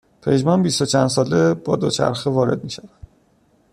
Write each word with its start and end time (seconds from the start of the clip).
پژمان 0.21 0.63
بیست 0.63 0.81
و 0.81 0.85
چند 0.85 1.07
ساله 1.07 1.53
با 1.53 1.75
دوچرخه 1.75 2.29
وارد 2.29 2.63
میشود 2.63 2.89